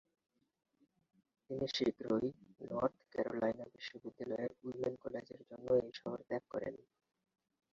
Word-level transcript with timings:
তিনি 1.43 1.65
শীঘ্রই 1.75 2.27
North 2.69 2.99
Carolina 3.11 3.65
বিশ্ববিদ্যালয়ের 3.75 4.51
উইমেন 4.63 4.95
কলেজের 4.95 5.41
জন্য 5.49 5.67
এই 5.79 5.91
শহর 5.99 6.19
ত্যাগ 6.27 6.43
করেন। 6.49 6.75